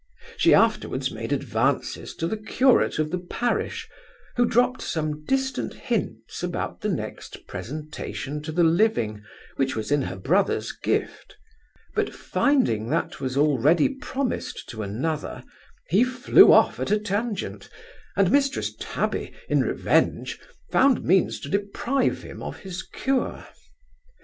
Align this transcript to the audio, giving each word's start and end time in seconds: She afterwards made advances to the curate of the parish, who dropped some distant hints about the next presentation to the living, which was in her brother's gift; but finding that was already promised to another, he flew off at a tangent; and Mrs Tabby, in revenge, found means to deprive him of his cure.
She 0.35 0.51
afterwards 0.55 1.11
made 1.11 1.31
advances 1.31 2.15
to 2.15 2.25
the 2.27 2.35
curate 2.35 2.97
of 2.97 3.11
the 3.11 3.19
parish, 3.19 3.87
who 4.35 4.45
dropped 4.47 4.81
some 4.81 5.23
distant 5.25 5.75
hints 5.75 6.41
about 6.41 6.81
the 6.81 6.89
next 6.89 7.45
presentation 7.45 8.41
to 8.41 8.51
the 8.51 8.63
living, 8.63 9.21
which 9.57 9.75
was 9.75 9.91
in 9.91 10.01
her 10.01 10.15
brother's 10.15 10.71
gift; 10.71 11.35
but 11.93 12.11
finding 12.15 12.89
that 12.89 13.19
was 13.19 13.37
already 13.37 13.89
promised 13.89 14.67
to 14.69 14.81
another, 14.81 15.43
he 15.89 16.03
flew 16.03 16.51
off 16.51 16.79
at 16.79 16.89
a 16.89 16.97
tangent; 16.97 17.69
and 18.17 18.29
Mrs 18.29 18.71
Tabby, 18.79 19.31
in 19.47 19.61
revenge, 19.61 20.39
found 20.71 21.03
means 21.03 21.39
to 21.41 21.47
deprive 21.47 22.23
him 22.23 22.41
of 22.41 22.61
his 22.61 22.81
cure. 22.81 23.45